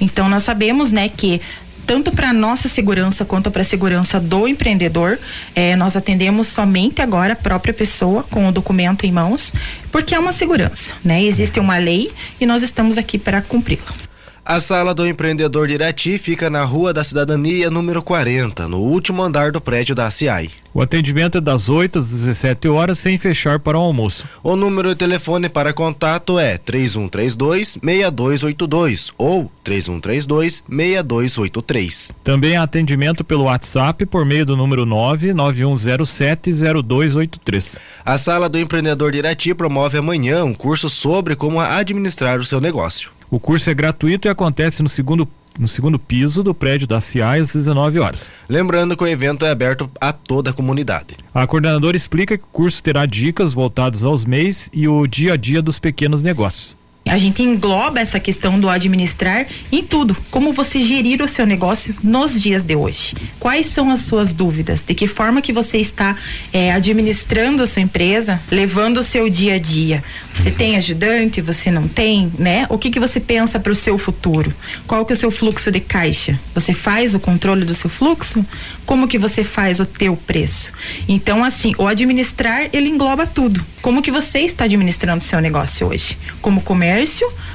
Então, 0.00 0.28
nós 0.28 0.42
sabemos, 0.42 0.92
né, 0.92 1.08
que 1.08 1.40
tanto 1.86 2.10
para 2.10 2.32
nossa 2.32 2.68
segurança 2.68 3.24
quanto 3.24 3.50
para 3.50 3.62
a 3.62 3.64
segurança 3.64 4.18
do 4.18 4.48
empreendedor. 4.48 5.18
É, 5.54 5.76
nós 5.76 5.96
atendemos 5.96 6.48
somente 6.48 7.00
agora 7.00 7.34
a 7.34 7.36
própria 7.36 7.72
pessoa 7.72 8.24
com 8.24 8.48
o 8.48 8.52
documento 8.52 9.06
em 9.06 9.12
mãos, 9.12 9.52
porque 9.92 10.14
é 10.14 10.18
uma 10.18 10.32
segurança, 10.32 10.92
né? 11.04 11.22
Existe 11.22 11.60
uma 11.60 11.78
lei 11.78 12.10
e 12.40 12.46
nós 12.46 12.62
estamos 12.62 12.98
aqui 12.98 13.18
para 13.18 13.40
cumpri-la. 13.40 14.05
A 14.48 14.60
sala 14.60 14.94
do 14.94 15.04
empreendedor 15.04 15.66
de 15.66 15.74
Irati 15.74 16.16
fica 16.18 16.48
na 16.48 16.62
Rua 16.62 16.92
da 16.92 17.02
Cidadania, 17.02 17.68
número 17.68 18.00
40, 18.00 18.68
no 18.68 18.78
último 18.78 19.20
andar 19.20 19.50
do 19.50 19.60
prédio 19.60 19.92
da 19.92 20.08
CIAI. 20.08 20.50
O 20.72 20.80
atendimento 20.80 21.38
é 21.38 21.40
das 21.40 21.68
8 21.68 21.98
às 21.98 22.08
17 22.10 22.68
horas, 22.68 22.96
sem 22.96 23.18
fechar 23.18 23.58
para 23.58 23.76
o 23.76 23.80
almoço. 23.80 24.24
O 24.44 24.54
número 24.54 24.90
de 24.90 24.94
telefone 24.94 25.48
para 25.48 25.72
contato 25.72 26.38
é 26.38 26.58
3132 26.58 27.76
6282 27.82 29.12
ou 29.18 29.50
3132 29.64 30.62
6283. 30.68 32.12
Também 32.22 32.56
há 32.56 32.62
atendimento 32.62 33.24
pelo 33.24 33.46
WhatsApp 33.46 34.06
por 34.06 34.24
meio 34.24 34.46
do 34.46 34.56
número 34.56 34.86
99107 34.86 36.52
0283. 36.84 37.78
A 38.04 38.16
sala 38.16 38.48
do 38.48 38.60
empreendedor 38.60 39.10
de 39.10 39.18
Irati 39.18 39.52
promove 39.54 39.98
amanhã 39.98 40.44
um 40.44 40.54
curso 40.54 40.88
sobre 40.88 41.34
como 41.34 41.58
administrar 41.58 42.38
o 42.38 42.44
seu 42.44 42.60
negócio. 42.60 43.15
O 43.30 43.40
curso 43.40 43.68
é 43.70 43.74
gratuito 43.74 44.28
e 44.28 44.30
acontece 44.30 44.82
no 44.82 44.88
segundo 44.88 45.28
no 45.58 45.66
segundo 45.66 45.98
piso 45.98 46.42
do 46.42 46.54
prédio 46.54 46.86
da 46.86 47.00
CIAI 47.00 47.40
às 47.40 47.52
19 47.52 47.98
horas. 47.98 48.30
Lembrando 48.46 48.94
que 48.94 49.02
o 49.02 49.06
evento 49.06 49.44
é 49.44 49.50
aberto 49.50 49.90
a 49.98 50.12
toda 50.12 50.50
a 50.50 50.52
comunidade. 50.52 51.16
A 51.32 51.46
coordenadora 51.46 51.96
explica 51.96 52.36
que 52.36 52.44
o 52.44 52.48
curso 52.48 52.82
terá 52.82 53.06
dicas 53.06 53.54
voltadas 53.54 54.04
aos 54.04 54.26
MEIs 54.26 54.68
e 54.70 54.86
o 54.86 55.06
dia 55.06 55.32
a 55.32 55.36
dia 55.36 55.62
dos 55.62 55.78
pequenos 55.78 56.22
negócios. 56.22 56.76
A 57.06 57.18
gente 57.18 57.42
engloba 57.42 58.00
essa 58.00 58.18
questão 58.18 58.58
do 58.58 58.68
administrar 58.68 59.46
em 59.70 59.82
tudo. 59.82 60.16
Como 60.30 60.52
você 60.52 60.82
gerir 60.82 61.22
o 61.22 61.28
seu 61.28 61.46
negócio 61.46 61.94
nos 62.02 62.40
dias 62.40 62.64
de 62.64 62.74
hoje? 62.74 63.14
Quais 63.38 63.66
são 63.66 63.90
as 63.90 64.00
suas 64.00 64.34
dúvidas? 64.34 64.82
De 64.86 64.92
que 64.92 65.06
forma 65.06 65.40
que 65.40 65.52
você 65.52 65.78
está 65.78 66.16
é, 66.52 66.72
administrando 66.72 67.62
a 67.62 67.66
sua 67.66 67.82
empresa, 67.82 68.40
levando 68.50 68.98
o 68.98 69.02
seu 69.02 69.30
dia 69.30 69.54
a 69.54 69.58
dia? 69.58 70.02
Você 70.34 70.50
tem 70.50 70.76
ajudante? 70.76 71.40
Você 71.40 71.70
não 71.70 71.86
tem, 71.86 72.32
né? 72.38 72.66
O 72.68 72.76
que 72.76 72.90
que 72.90 73.00
você 73.00 73.20
pensa 73.20 73.60
para 73.60 73.72
o 73.72 73.74
seu 73.74 73.96
futuro? 73.96 74.52
Qual 74.86 75.04
que 75.06 75.12
é 75.12 75.16
o 75.16 75.18
seu 75.18 75.30
fluxo 75.30 75.70
de 75.70 75.80
caixa? 75.80 76.38
Você 76.54 76.74
faz 76.74 77.14
o 77.14 77.20
controle 77.20 77.64
do 77.64 77.74
seu 77.74 77.88
fluxo? 77.88 78.44
Como 78.84 79.08
que 79.08 79.18
você 79.18 79.44
faz 79.44 79.80
o 79.80 79.86
teu 79.86 80.16
preço? 80.16 80.72
Então, 81.08 81.44
assim, 81.44 81.72
o 81.78 81.86
administrar 81.86 82.68
ele 82.72 82.88
engloba 82.88 83.26
tudo. 83.26 83.64
Como 83.80 84.02
que 84.02 84.10
você 84.10 84.40
está 84.40 84.64
administrando 84.64 85.22
o 85.22 85.26
seu 85.26 85.40
negócio 85.40 85.86
hoje? 85.86 86.18
Como 86.42 86.60
comércio, 86.60 86.95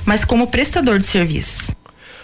mas 0.05 0.24
como 0.25 0.48
prestador 0.48 1.00
de 1.00 1.05
serviços. 1.05 1.75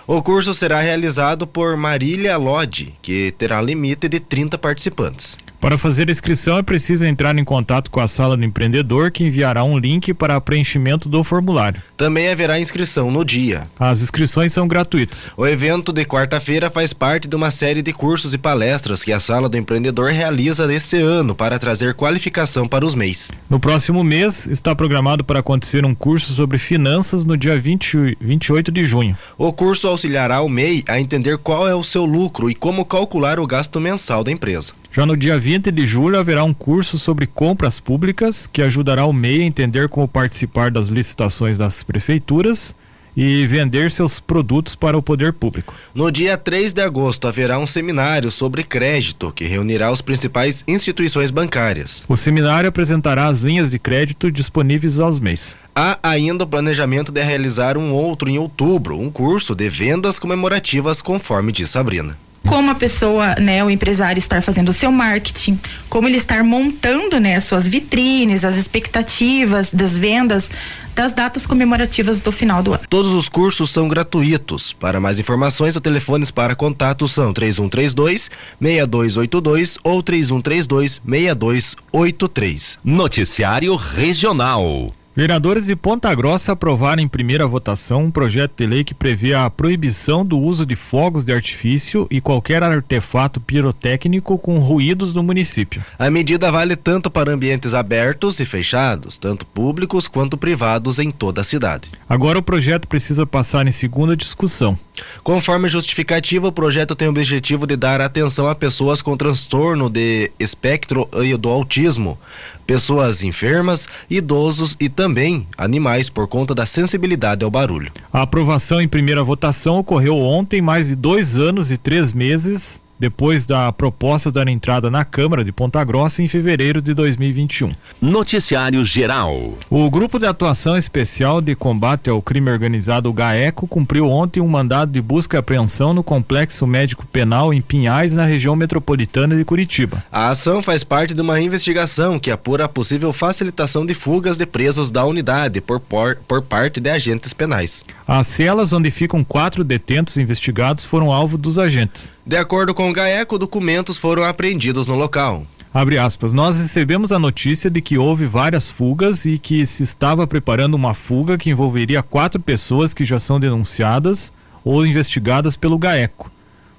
O 0.05 0.23
curso 0.23 0.53
será 0.53 0.79
realizado 0.79 1.45
por 1.45 1.75
Marília 1.75 2.37
Lodi, 2.37 2.95
que 3.01 3.33
terá 3.37 3.61
limite 3.61 4.07
de 4.07 4.19
30 4.19 4.57
participantes. 4.57 5.37
Para 5.59 5.75
fazer 5.75 6.07
a 6.07 6.11
inscrição 6.11 6.57
é 6.57 6.61
preciso 6.61 7.05
entrar 7.05 7.35
em 7.35 7.43
contato 7.43 7.89
com 7.89 7.99
a 7.99 8.07
sala 8.07 8.37
do 8.37 8.45
empreendedor 8.45 9.09
que 9.09 9.23
enviará 9.23 9.63
um 9.63 9.77
link 9.77 10.13
para 10.13 10.39
preenchimento 10.39 11.09
do 11.09 11.23
formulário. 11.23 11.81
Também 11.97 12.29
haverá 12.29 12.59
inscrição 12.59 13.09
no 13.09 13.25
dia. 13.25 13.63
As 13.79 14.03
inscrições 14.03 14.53
são 14.53 14.67
gratuitas. 14.67 15.31
O 15.35 15.47
evento 15.47 15.91
de 15.91 16.05
quarta-feira 16.05 16.69
faz 16.69 16.93
parte 16.93 17.27
de 17.27 17.35
uma 17.35 17.49
série 17.49 17.81
de 17.81 17.91
cursos 17.91 18.35
e 18.35 18.37
palestras 18.37 19.03
que 19.03 19.11
a 19.11 19.19
sala 19.19 19.49
do 19.49 19.57
empreendedor 19.57 20.11
realiza 20.11 20.67
nesse 20.67 20.97
ano 20.97 21.33
para 21.33 21.57
trazer 21.57 21.95
qualificação 21.95 22.67
para 22.67 22.85
os 22.85 22.93
MEIs. 22.93 23.31
No 23.49 23.59
próximo 23.59 24.03
mês 24.03 24.47
está 24.47 24.75
programado 24.75 25.23
para 25.23 25.39
acontecer 25.39 25.83
um 25.83 25.95
curso 25.95 26.33
sobre 26.33 26.59
finanças 26.59 27.25
no 27.25 27.35
dia 27.35 27.59
20, 27.59 28.17
28 28.21 28.71
de 28.71 28.85
junho. 28.85 29.17
O 29.35 29.51
curso 29.51 29.87
auxiliará 29.87 30.39
o 30.41 30.49
MEI 30.49 30.83
a 30.87 30.99
entender 30.99 31.39
qual 31.39 31.67
é 31.67 31.73
o 31.73 31.83
seu 31.83 32.05
lucro 32.05 32.47
e 32.47 32.53
como 32.53 32.85
calcular 32.85 33.39
o 33.39 33.47
gasto 33.47 33.79
mensal 33.79 34.23
da 34.23 34.31
empresa. 34.31 34.73
Já 34.91 35.05
no 35.05 35.15
dia 35.15 35.37
20 35.37 35.71
de 35.71 35.85
julho 35.85 36.17
haverá 36.17 36.43
um 36.43 36.53
curso 36.53 36.97
sobre 36.97 37.27
compras 37.27 37.79
públicas 37.79 38.47
que 38.51 38.61
ajudará 38.61 39.05
o 39.05 39.13
MEI 39.13 39.41
a 39.41 39.45
entender 39.45 39.89
como 39.89 40.07
participar 40.07 40.71
das 40.71 40.87
licitações 40.87 41.57
das 41.57 41.83
prefeituras 41.83 42.75
e 43.17 43.47
vender 43.47 43.89
seus 43.89 44.19
produtos 44.19 44.75
para 44.75 44.95
o 44.95 45.01
poder 45.01 45.33
público. 45.33 45.73
No 45.93 46.11
dia 46.11 46.37
3 46.37 46.71
de 46.71 46.81
agosto 46.83 47.27
haverá 47.27 47.57
um 47.57 47.65
seminário 47.65 48.29
sobre 48.29 48.63
crédito 48.63 49.31
que 49.31 49.45
reunirá 49.45 49.89
as 49.89 50.01
principais 50.01 50.63
instituições 50.67 51.31
bancárias. 51.31 52.05
O 52.07 52.15
seminário 52.15 52.69
apresentará 52.69 53.25
as 53.25 53.41
linhas 53.41 53.71
de 53.71 53.79
crédito 53.79 54.31
disponíveis 54.31 54.99
aos 54.99 55.19
MEIs. 55.19 55.55
Há 55.75 55.97
ainda 56.03 56.43
o 56.43 56.47
planejamento 56.47 57.11
de 57.11 57.23
realizar 57.23 57.75
um 57.75 57.91
outro 57.91 58.29
em 58.29 58.37
outubro, 58.37 58.99
um 58.99 59.09
curso 59.09 59.55
de 59.55 59.67
vendas 59.67 60.19
comemorativas, 60.19 61.01
conforme 61.01 61.51
diz 61.51 61.71
Sabrina 61.71 62.15
como 62.47 62.71
a 62.71 62.75
pessoa, 62.75 63.35
né, 63.35 63.63
o 63.63 63.69
empresário 63.69 64.17
estar 64.17 64.41
fazendo 64.41 64.69
o 64.69 64.73
seu 64.73 64.91
marketing, 64.91 65.59
como 65.89 66.07
ele 66.07 66.17
estar 66.17 66.43
montando, 66.43 67.19
né, 67.19 67.39
suas 67.39 67.67
vitrines, 67.67 68.45
as 68.45 68.55
expectativas 68.55 69.69
das 69.71 69.97
vendas 69.97 70.49
das 70.95 71.13
datas 71.13 71.45
comemorativas 71.45 72.19
do 72.19 72.31
final 72.31 72.63
do 72.63 72.73
ano. 72.73 72.83
Todos 72.89 73.13
os 73.13 73.29
cursos 73.29 73.69
são 73.69 73.87
gratuitos. 73.87 74.73
Para 74.73 74.99
mais 74.99 75.19
informações, 75.19 75.75
os 75.75 75.81
telefones 75.81 76.31
para 76.31 76.55
contato 76.55 77.07
são 77.07 77.31
3132 77.31 78.31
6282 78.59 79.77
ou 79.83 80.01
3132 80.01 80.99
6283. 81.05 82.79
Noticiário 82.83 83.75
Regional. 83.75 84.91
Vereadores 85.17 85.65
de 85.65 85.75
Ponta 85.75 86.13
Grossa 86.13 86.51
aprovaram 86.51 87.01
em 87.01 87.07
primeira 87.07 87.47
votação 87.47 88.03
um 88.03 88.11
projeto 88.11 88.53
de 88.55 88.67
lei 88.67 88.83
que 88.83 88.93
prevê 88.93 89.33
a 89.33 89.49
proibição 89.49 90.23
do 90.23 90.37
uso 90.37 90.63
de 90.63 90.75
fogos 90.75 91.23
de 91.23 91.33
artifício 91.33 92.05
e 92.11 92.21
qualquer 92.21 92.61
artefato 92.61 93.41
pirotécnico 93.41 94.37
com 94.37 94.59
ruídos 94.59 95.15
no 95.15 95.23
município. 95.23 95.83
A 95.97 96.11
medida 96.11 96.51
vale 96.51 96.75
tanto 96.75 97.09
para 97.09 97.31
ambientes 97.31 97.73
abertos 97.73 98.39
e 98.39 98.45
fechados, 98.45 99.17
tanto 99.17 99.43
públicos 99.43 100.07
quanto 100.07 100.37
privados 100.37 100.99
em 100.99 101.09
toda 101.09 101.41
a 101.41 101.43
cidade. 101.43 101.89
Agora 102.07 102.37
o 102.37 102.43
projeto 102.43 102.87
precisa 102.87 103.25
passar 103.25 103.65
em 103.65 103.71
segunda 103.71 104.15
discussão. 104.15 104.77
Conforme 105.23 105.69
justificativa, 105.69 106.47
o 106.47 106.51
projeto 106.51 106.95
tem 106.95 107.07
o 107.07 107.11
objetivo 107.11 107.67
de 107.67 107.75
dar 107.75 108.01
atenção 108.01 108.47
a 108.47 108.55
pessoas 108.55 109.01
com 109.01 109.17
transtorno 109.17 109.89
de 109.89 110.31
espectro 110.39 111.07
do 111.39 111.49
autismo, 111.49 112.17
pessoas 112.65 113.23
enfermas, 113.23 113.87
idosos 114.09 114.75
e 114.79 114.89
também 114.89 115.47
animais 115.57 116.09
por 116.09 116.27
conta 116.27 116.53
da 116.53 116.65
sensibilidade 116.65 117.43
ao 117.43 117.51
barulho. 117.51 117.91
A 118.11 118.21
aprovação 118.21 118.81
em 118.81 118.87
primeira 118.87 119.23
votação 119.23 119.79
ocorreu 119.79 120.17
ontem, 120.17 120.61
mais 120.61 120.87
de 120.87 120.95
dois 120.95 121.37
anos 121.37 121.71
e 121.71 121.77
três 121.77 122.11
meses 122.11 122.81
depois 122.99 123.45
da 123.45 123.71
proposta 123.71 124.31
dar 124.31 124.47
entrada 124.47 124.89
na 124.89 125.05
Câmara 125.05 125.43
de 125.43 125.51
Ponta 125.51 125.83
Grossa 125.83 126.21
em 126.21 126.27
fevereiro 126.27 126.81
de 126.81 126.93
2021. 126.93 127.69
Noticiário 128.01 128.83
Geral. 128.83 129.57
O 129.69 129.89
Grupo 129.89 130.19
de 130.19 130.25
Atuação 130.25 130.77
Especial 130.77 131.41
de 131.41 131.55
Combate 131.55 132.09
ao 132.09 132.21
Crime 132.21 132.49
Organizado, 132.49 133.09
o 133.09 133.13
GAECO, 133.13 133.67
cumpriu 133.67 134.09
ontem 134.09 134.41
um 134.41 134.47
mandado 134.47 134.91
de 134.91 135.01
busca 135.01 135.37
e 135.37 135.39
apreensão 135.39 135.93
no 135.93 136.03
Complexo 136.03 136.65
Médico 136.65 137.05
Penal 137.05 137.53
em 137.53 137.61
Pinhais, 137.61 138.13
na 138.13 138.25
região 138.25 138.55
metropolitana 138.55 139.35
de 139.35 139.45
Curitiba. 139.45 140.03
A 140.11 140.29
ação 140.29 140.61
faz 140.61 140.83
parte 140.83 141.13
de 141.13 141.21
uma 141.21 141.39
investigação 141.39 142.19
que 142.19 142.31
apura 142.31 142.65
a 142.65 142.69
possível 142.69 143.13
facilitação 143.13 143.85
de 143.85 143.93
fugas 143.93 144.37
de 144.37 144.45
presos 144.45 144.91
da 144.91 145.05
unidade 145.05 145.61
por, 145.61 145.79
por, 145.79 146.17
por 146.27 146.41
parte 146.41 146.79
de 146.79 146.89
agentes 146.89 147.33
penais. 147.33 147.83
As 148.07 148.27
celas 148.27 148.71
onde 148.73 148.89
ficam 148.89 149.23
quatro 149.23 149.63
detentos 149.63 150.17
investigados 150.17 150.85
foram 150.85 151.11
alvo 151.11 151.37
dos 151.37 151.59
agentes. 151.59 152.09
De 152.27 152.35
acordo 152.35 152.73
com 152.73 152.89
o 152.89 152.93
GAECO, 152.93 153.39
documentos 153.39 153.97
foram 153.97 154.25
apreendidos 154.25 154.85
no 154.85 154.95
local. 154.95 155.47
Abre 155.73 155.97
aspas, 155.97 156.33
nós 156.33 156.57
recebemos 156.57 157.13
a 157.13 157.17
notícia 157.17 157.69
de 157.69 157.79
que 157.79 157.97
houve 157.97 158.25
várias 158.25 158.69
fugas 158.69 159.25
e 159.25 159.39
que 159.39 159.65
se 159.65 159.83
estava 159.83 160.27
preparando 160.27 160.73
uma 160.73 160.93
fuga 160.93 161.37
que 161.37 161.49
envolveria 161.49 162.03
quatro 162.03 162.37
pessoas 162.37 162.93
que 162.93 163.05
já 163.05 163.17
são 163.17 163.39
denunciadas 163.39 164.33
ou 164.61 164.85
investigadas 164.85 165.55
pelo 165.55 165.77
GAECO. 165.77 166.29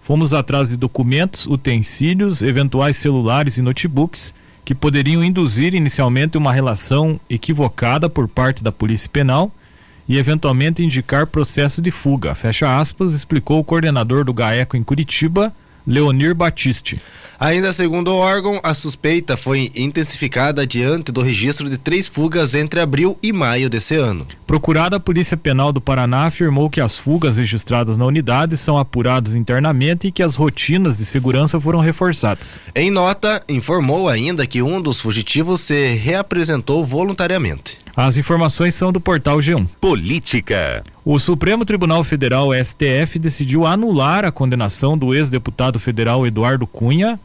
Fomos 0.02 0.34
atrás 0.34 0.68
de 0.68 0.76
documentos, 0.76 1.46
utensílios, 1.46 2.42
eventuais 2.42 2.96
celulares 2.98 3.56
e 3.56 3.62
notebooks 3.62 4.34
que 4.66 4.74
poderiam 4.74 5.24
induzir 5.24 5.74
inicialmente 5.74 6.37
uma 6.37 6.52
relação 6.52 7.18
equivocada 7.30 8.11
por 8.11 8.28
parte 8.28 8.62
da 8.62 8.70
Polícia 8.70 9.08
Penal 9.08 9.50
e 10.09 10.16
eventualmente 10.16 10.83
indicar 10.83 11.27
processo 11.27 11.83
de 11.83 11.90
fuga, 11.90 12.35
fecha 12.35 12.79
aspas, 12.79 13.12
explicou 13.12 13.61
o 13.61 13.64
coordenador 13.64 14.25
do 14.25 14.33
GAECO 14.33 14.77
em 14.77 14.83
Curitiba, 14.83 15.53
Leonir 15.87 16.35
Batiste. 16.35 17.01
Ainda 17.40 17.72
segundo 17.72 18.09
o 18.09 18.16
órgão, 18.16 18.61
a 18.64 18.74
suspeita 18.74 19.37
foi 19.37 19.70
intensificada 19.77 20.66
diante 20.66 21.12
do 21.12 21.22
registro 21.22 21.70
de 21.70 21.79
três 21.79 22.09
fugas 22.09 22.53
entre 22.57 22.81
abril 22.81 23.16
e 23.22 23.33
maio 23.33 23.70
desse 23.70 23.94
ano. 23.94 24.27
Procurada, 24.44 24.96
a 24.96 25.01
Polícia 25.01 25.37
Penal 25.37 25.72
do 25.72 25.81
Paraná 25.81 26.24
afirmou 26.24 26.68
que 26.68 26.81
as 26.81 26.98
fugas 26.98 27.37
registradas 27.37 27.96
na 27.96 28.05
unidade 28.05 28.57
são 28.57 28.77
apuradas 28.77 29.37
internamente 29.37 30.09
e 30.09 30.12
que 30.12 30.22
as 30.22 30.35
rotinas 30.35 30.98
de 30.98 31.05
segurança 31.05 31.61
foram 31.61 31.79
reforçadas. 31.79 32.59
Em 32.74 32.90
nota, 32.90 33.40
informou 33.48 34.09
ainda 34.09 34.44
que 34.44 34.61
um 34.61 34.83
dos 34.83 35.01
fugitivos 35.01 35.61
se 35.61 35.94
reapresentou 35.94 36.85
voluntariamente. 36.85 37.79
As 37.94 38.16
informações 38.16 38.74
são 38.74 38.90
do 38.90 39.01
portal 39.01 39.38
G1. 39.38 39.66
Política. 39.81 40.83
O 41.05 41.18
Supremo 41.18 41.64
Tribunal 41.64 42.03
Federal, 42.05 42.51
STF, 42.53 43.18
decidiu 43.18 43.64
anular 43.64 44.24
a 44.24 44.31
condenação 44.33 44.98
do 44.98 45.14
ex-deputado 45.14 45.79
federal 45.79 46.27
Eduardo 46.27 46.66
Cunha, 46.66 47.18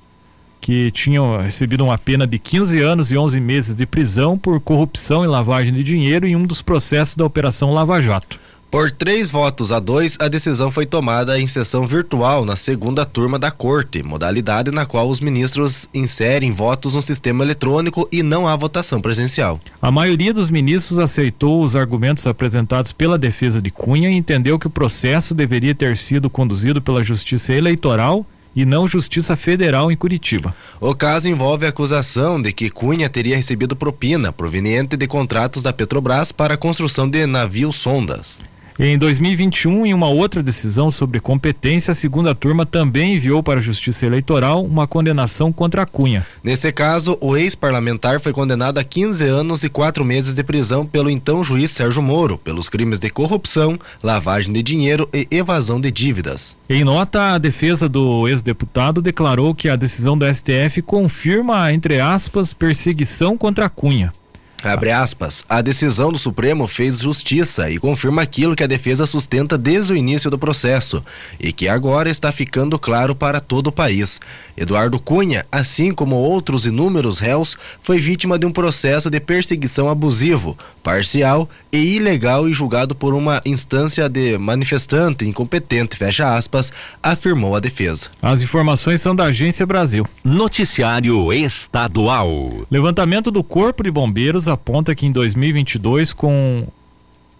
que 0.63 0.89
tinha 0.91 1.41
recebido 1.41 1.83
uma 1.83 1.97
pena 1.97 2.25
de 2.25 2.39
15 2.39 2.79
anos 2.79 3.11
e 3.11 3.17
11 3.17 3.37
meses 3.41 3.75
de 3.75 3.85
prisão 3.85 4.37
por 4.37 4.61
corrupção 4.61 5.21
e 5.21 5.27
lavagem 5.27 5.73
de 5.73 5.83
dinheiro 5.83 6.25
em 6.25 6.37
um 6.37 6.45
dos 6.45 6.61
processos 6.61 7.17
da 7.17 7.25
Operação 7.25 7.73
Lava 7.73 8.01
Jato. 8.01 8.39
Por 8.71 8.89
três 8.89 9.29
votos 9.29 9.73
a 9.73 9.79
dois, 9.79 10.17
a 10.21 10.29
decisão 10.29 10.71
foi 10.71 10.85
tomada 10.85 11.37
em 11.37 11.45
sessão 11.47 11.85
virtual 11.85 12.45
na 12.45 12.55
segunda 12.55 13.05
turma 13.05 13.37
da 13.37 13.51
Corte, 13.51 14.01
modalidade 14.01 14.71
na 14.71 14.85
qual 14.85 15.09
os 15.09 15.19
ministros 15.19 15.89
inserem 15.93 16.53
votos 16.53 16.95
no 16.95 17.01
sistema 17.01 17.43
eletrônico 17.43 18.07
e 18.09 18.23
não 18.23 18.47
há 18.47 18.55
votação 18.55 19.01
presencial. 19.01 19.59
A 19.81 19.91
maioria 19.91 20.33
dos 20.33 20.49
ministros 20.49 20.97
aceitou 20.97 21.61
os 21.61 21.75
argumentos 21.75 22.25
apresentados 22.25 22.93
pela 22.93 23.17
defesa 23.17 23.61
de 23.61 23.69
Cunha 23.69 24.09
e 24.09 24.15
entendeu 24.15 24.57
que 24.57 24.67
o 24.67 24.71
processo 24.71 25.35
deveria 25.35 25.75
ter 25.75 25.97
sido 25.97 26.29
conduzido 26.29 26.81
pela 26.81 27.03
Justiça 27.03 27.53
Eleitoral 27.53 28.25
e 28.55 28.65
não 28.65 28.87
Justiça 28.87 29.35
Federal 29.35 29.91
em 29.91 29.95
Curitiba. 29.95 30.55
O 30.79 30.93
caso 30.93 31.27
envolve 31.27 31.65
a 31.65 31.69
acusação 31.69 32.41
de 32.41 32.53
que 32.53 32.69
Cunha 32.69 33.09
teria 33.09 33.35
recebido 33.35 33.75
propina 33.75 34.31
proveniente 34.31 34.95
de 34.95 35.07
contratos 35.07 35.63
da 35.63 35.73
Petrobras 35.73 36.31
para 36.31 36.53
a 36.53 36.57
construção 36.57 37.09
de 37.09 37.25
navios 37.25 37.75
sondas. 37.75 38.39
Em 38.79 38.97
2021, 38.97 39.85
em 39.85 39.93
uma 39.93 40.07
outra 40.07 40.41
decisão 40.41 40.89
sobre 40.89 41.19
competência, 41.19 41.91
a 41.91 41.95
segunda 41.95 42.33
turma 42.33 42.65
também 42.65 43.13
enviou 43.13 43.43
para 43.43 43.59
a 43.59 43.63
Justiça 43.63 44.05
Eleitoral 44.05 44.65
uma 44.65 44.87
condenação 44.87 45.53
contra 45.53 45.83
a 45.83 45.85
Cunha. 45.85 46.25
Nesse 46.43 46.71
caso, 46.71 47.15
o 47.21 47.37
ex-parlamentar 47.37 48.19
foi 48.19 48.33
condenado 48.33 48.79
a 48.79 48.83
15 48.83 49.25
anos 49.25 49.63
e 49.63 49.69
quatro 49.69 50.03
meses 50.03 50.33
de 50.33 50.43
prisão 50.43 50.87
pelo 50.87 51.11
então 51.11 51.43
juiz 51.43 51.69
Sérgio 51.69 52.01
Moro, 52.01 52.35
pelos 52.35 52.67
crimes 52.67 52.99
de 52.99 53.11
corrupção, 53.11 53.79
lavagem 54.01 54.51
de 54.51 54.63
dinheiro 54.63 55.07
e 55.13 55.27
evasão 55.29 55.79
de 55.79 55.91
dívidas. 55.91 56.57
Em 56.67 56.83
nota, 56.83 57.33
a 57.33 57.37
defesa 57.37 57.87
do 57.87 58.27
ex-deputado 58.27 59.03
declarou 59.03 59.53
que 59.53 59.69
a 59.69 59.75
decisão 59.75 60.17
do 60.17 60.25
STF 60.25 60.81
confirma, 60.81 61.71
entre 61.71 61.99
aspas, 61.99 62.55
perseguição 62.55 63.37
contra 63.37 63.67
a 63.67 63.69
Cunha. 63.69 64.11
Abre 64.63 64.91
aspas. 64.91 65.43
A 65.49 65.61
decisão 65.61 66.09
do 66.11 66.17
Supremo 66.17 66.67
fez 66.67 66.99
justiça 66.99 67.69
e 67.69 67.77
confirma 67.77 68.21
aquilo 68.21 68.55
que 68.55 68.63
a 68.63 68.67
defesa 68.67 69.05
sustenta 69.05 69.57
desde 69.57 69.91
o 69.91 69.97
início 69.97 70.31
do 70.31 70.39
processo 70.39 71.03
e 71.37 71.51
que 71.51 71.67
agora 71.67 72.09
está 72.09 72.31
ficando 72.31 72.79
claro 72.79 73.13
para 73.13 73.41
todo 73.41 73.67
o 73.67 73.71
país. 73.71 74.21
Eduardo 74.55 74.99
Cunha, 74.99 75.45
assim 75.51 75.93
como 75.93 76.15
outros 76.15 76.65
inúmeros 76.65 77.19
réus, 77.19 77.57
foi 77.81 77.99
vítima 77.99 78.39
de 78.39 78.45
um 78.45 78.51
processo 78.51 79.09
de 79.09 79.19
perseguição 79.19 79.89
abusivo, 79.89 80.57
parcial 80.81 81.49
e 81.71 81.95
ilegal 81.95 82.47
e 82.47 82.53
julgado 82.53 82.95
por 82.95 83.13
uma 83.13 83.41
instância 83.45 84.07
de 84.07 84.37
manifestante 84.37 85.25
incompetente, 85.25 85.97
fecha 85.97 86.33
aspas, 86.33 86.71
afirmou 87.01 87.55
a 87.55 87.59
defesa. 87.59 88.07
As 88.21 88.41
informações 88.41 89.01
são 89.01 89.13
da 89.13 89.25
Agência 89.25 89.65
Brasil. 89.65 90.05
Noticiário 90.23 91.33
Estadual. 91.33 92.63
Levantamento 92.71 93.29
do 93.29 93.43
Corpo 93.43 93.83
de 93.83 93.91
Bombeiros 93.91 94.47
aponta 94.53 94.95
que 94.95 95.05
em 95.05 95.11
2022, 95.11 96.13
com 96.13 96.65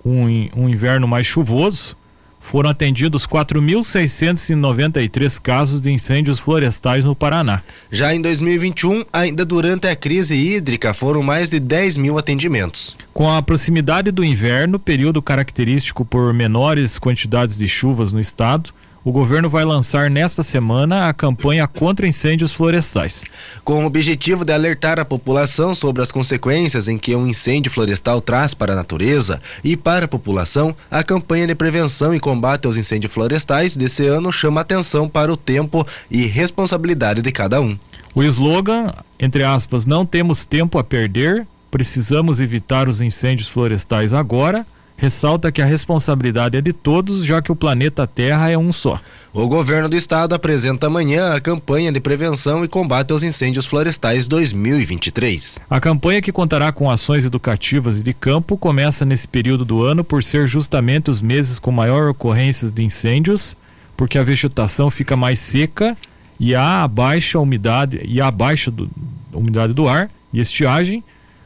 um, 0.06 0.50
um 0.56 0.70
inverno 0.70 1.08
mais 1.08 1.26
chuvoso, 1.26 1.96
foram 2.44 2.70
atendidos 2.70 3.26
4.693 3.26 5.42
casos 5.42 5.80
de 5.80 5.90
incêndios 5.90 6.40
florestais 6.40 7.06
no 7.06 7.16
Paraná. 7.16 7.64
Já 7.90 8.14
em 8.14 8.22
2021, 8.22 9.06
ainda 9.14 9.46
durante 9.46 9.88
a 9.88 9.96
crise 9.96 10.36
hídrica, 10.36 10.94
foram 10.94 11.24
mais 11.24 11.50
de 11.50 11.58
10 11.60 11.96
mil 11.96 12.18
atendimentos. 12.18 12.98
Com 13.14 13.32
a 13.32 13.42
proximidade 13.42 14.12
do 14.12 14.26
inverno, 14.26 14.78
período 14.78 15.22
característico 15.22 16.04
por 16.04 16.34
menores 16.34 17.00
quantidades 17.00 17.58
de 17.58 17.66
chuvas 17.68 18.12
no 18.12 18.20
estado, 18.20 18.74
o 19.04 19.12
governo 19.12 19.50
vai 19.50 19.66
lançar 19.66 20.10
nesta 20.10 20.42
semana 20.44 21.10
a 21.10 21.14
campanha 21.14 21.68
contra 21.68 22.08
incêndios 22.08 22.54
florestais. 22.54 23.24
Com 23.64 23.84
o 23.84 23.86
objetivo 23.86 24.46
de 24.46 24.54
alertar 24.54 25.00
a 25.00 25.06
população 25.06 25.76
sobre 25.76 26.02
as 26.02 26.12
consequências 26.12 26.88
em 26.88 26.98
que 26.98 27.16
um 27.16 27.28
incêndio 27.28 27.72
florestal 27.72 28.22
traz 28.22 28.54
para 28.54 28.74
a 28.74 28.76
natureza 28.76 29.42
e 29.64 29.76
para 29.76 30.06
a 30.06 30.08
população, 30.08 30.76
a 30.90 31.04
campanha 31.04 31.46
de 31.46 31.56
prevenção 31.56 32.16
e 32.16 32.20
combate 32.20 32.66
aos 32.66 32.78
incêndios 32.78 33.12
florestais 33.12 33.76
desse 33.76 34.06
ano 34.08 34.32
chama 34.32 34.62
atenção 34.62 35.10
para 35.10 35.32
o 35.32 35.38
tempo 35.38 35.86
e 36.10 36.26
responsabilidade 36.26 37.22
de 37.22 37.32
cada 37.32 37.60
um. 37.60 37.78
O 38.16 38.24
slogan, 38.24 38.94
entre 39.20 39.44
aspas, 39.44 39.86
não 39.86 40.06
temos 40.06 40.46
tempo 40.46 40.78
a 40.78 40.84
perder, 40.84 41.46
precisamos 41.70 42.40
evitar 42.40 42.88
os 42.88 43.02
incêndios 43.02 43.50
florestais 43.50 44.14
agora 44.14 44.66
ressalta 44.96 45.52
que 45.52 45.62
a 45.62 45.66
responsabilidade 45.66 46.58
é 46.58 46.62
de 46.62 46.72
todos, 46.72 47.26
já 47.26 47.42
que 47.42 47.52
o 47.52 47.56
planeta 47.56 48.08
Terra 48.08 48.50
é 48.50 48.58
um 48.58 48.72
só. 48.72 49.00
O 49.34 49.48
governo 49.48 49.90
do 49.90 49.96
estado 49.96 50.34
apresenta 50.34 50.88
amanhã 50.88 51.34
a 51.34 51.42
campanha 51.42 51.92
de 51.92 52.00
prevenção 52.00 52.64
e 52.64 52.68
combate 52.68 53.12
aos 53.12 53.24
incêndios 53.24 53.66
florestais 53.66 54.28
2023. 54.28 55.60
A 55.70 55.80
campanha, 55.80 56.22
que 56.22 56.32
contará 56.32 56.72
com 56.72 56.90
ações 56.90 57.26
educativas 57.26 58.00
e 58.00 58.04
de 58.04 58.14
campo, 58.14 58.58
começa 58.58 59.04
nesse 59.04 59.28
período 59.28 59.66
do 59.66 59.84
ano 59.84 60.04
por 60.04 60.24
ser 60.24 60.48
justamente 60.48 61.10
os 61.10 61.22
meses 61.22 61.60
com 61.60 61.72
maior 61.72 62.10
ocorrências 62.10 62.72
de 62.72 62.84
incêndios, 62.84 63.58
porque 63.98 64.18
a 64.18 64.24
vegetação 64.24 64.90
fica 64.90 65.16
mais 65.16 65.40
seca 65.40 65.98
e 66.40 66.54
há 66.54 66.84
a 66.84 66.88
baixa 66.88 67.40
umidade 67.40 68.02
e 68.08 68.22
a 68.22 68.30
baixa 68.30 68.70
do, 68.70 68.90
umidade 69.32 69.74
do 69.74 69.88
ar 69.88 70.10
e 70.32 70.40
estiagem 70.40 71.04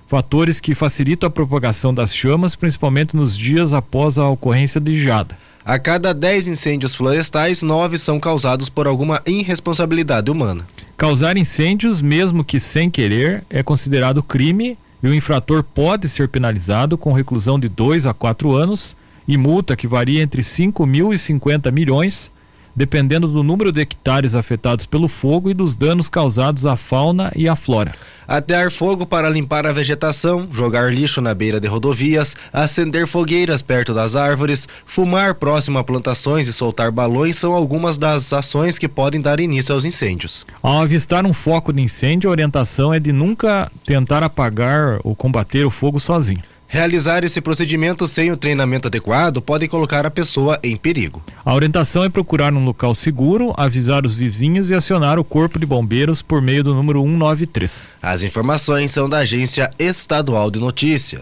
fatores 0.08 0.60
que 0.60 0.74
facilitam 0.74 1.28
a 1.28 1.32
propagação 1.32 1.93
das 1.93 2.15
chamas, 2.15 2.56
principalmente 2.56 3.15
nos 3.15 3.38
dias 3.38 3.74
após 3.74 4.17
a 4.17 4.28
ocorrência 4.28 4.80
de 4.80 4.98
geada. 4.98 5.38
A 5.63 5.78
cada 5.78 6.13
10 6.13 6.48
incêndios 6.48 6.96
florestais, 6.96 7.62
9 7.62 7.98
são 7.98 8.20
causados 8.22 8.70
por 8.70 8.88
alguma 8.88 9.22
irresponsabilidade 9.28 10.32
humana. 10.32 10.65
Causar 10.96 11.36
incêndios, 11.36 12.02
mesmo 12.02 12.41
que 12.41 12.58
sem 12.58 12.89
querer, 12.89 13.43
é 13.50 13.62
considerado 13.62 14.24
crime 14.24 14.78
e 15.04 15.08
o 15.08 15.13
infrator 15.13 15.62
pode 15.62 16.08
ser 16.08 16.30
penalizado 16.30 16.98
com 16.98 17.12
reclusão 17.12 17.60
de 17.60 17.67
2 17.67 18.06
a 18.06 18.13
4 18.13 18.56
anos 18.56 18.96
e 19.28 19.38
multa 19.38 19.76
que 19.76 19.88
varia 19.88 20.24
entre 20.24 20.41
5 20.41 20.86
mil 20.86 21.12
e 21.12 21.17
50 21.17 21.70
milhões, 21.70 22.32
dependendo 22.78 23.28
do 23.28 23.42
número 23.42 23.72
de 23.72 23.82
hectares 23.82 24.36
afetados 24.36 24.86
pelo 24.86 25.08
fogo 25.08 25.50
e 25.50 25.54
dos 25.56 25.76
danos 25.76 26.08
causados 26.08 26.63
à 26.63 26.76
fauna 26.76 27.32
e 27.36 27.50
à 27.50 27.56
flora. 27.56 27.96
Atear 28.28 28.70
fogo 28.70 29.04
para 29.04 29.30
limpar 29.30 29.66
a 29.66 29.72
vegetação, 29.72 30.48
jogar 30.52 30.94
lixo 30.94 31.20
na 31.20 31.34
beira 31.34 31.60
de 31.60 31.68
rodovias, 31.68 32.36
acender 32.54 33.08
fogueiras 33.08 33.63
perto 33.63 33.96
das 33.96 34.16
árvores, 34.16 34.68
fumar 34.86 35.34
próximo 35.34 35.80
a 35.80 35.84
plantações 35.84 36.48
e 36.48 36.54
soltar 36.54 36.92
balões 36.92 37.38
são 37.38 37.54
algumas 37.54 37.98
das 37.98 38.32
ações 38.32 38.78
que 38.78 38.88
podem 38.88 39.20
dar 39.20 39.40
início 39.40 39.74
aos 39.74 39.84
incêndios. 39.84 40.46
Ao 40.62 40.82
avistar 40.82 41.26
um 41.26 41.34
foco 41.34 41.74
de 41.74 41.82
incêndio, 41.82 42.30
a 42.30 42.32
orientação 42.32 42.94
é 42.94 43.00
de 43.00 43.12
nunca 43.12 43.72
tentar 43.84 44.22
apagar 44.22 45.00
ou 45.04 45.16
combater 45.16 45.66
o 45.66 45.72
fogo 45.72 46.00
sozinho. 46.00 46.44
Realizar 46.70 47.24
esse 47.24 47.40
procedimento 47.40 48.06
sem 48.06 48.30
o 48.30 48.36
treinamento 48.36 48.90
adequado 48.90 49.42
pode 49.42 49.70
colocar 49.70 50.06
a 50.06 50.12
pessoa 50.12 50.60
em 50.62 50.76
perigo. 50.76 51.24
A 51.46 51.56
orientação 51.56 52.04
é 52.04 52.10
procurar 52.10 52.54
um 52.54 52.66
local 52.66 52.94
seguro, 52.94 53.54
avisar 53.56 54.06
os 54.06 54.18
vizinhos 54.18 54.70
e 54.70 54.76
acionar 54.76 55.18
o 55.18 55.24
Corpo 55.24 55.58
de 55.58 55.66
Bombeiros 55.66 56.22
por 56.22 56.42
meio 56.42 56.66
do 56.66 56.74
número 56.74 57.02
193. 57.02 57.88
As 58.02 58.22
informações 58.22 58.92
são 58.92 59.10
da 59.10 59.20
Agência 59.20 59.72
Estadual 59.80 60.52
de 60.52 60.60
Notícias. 60.60 61.16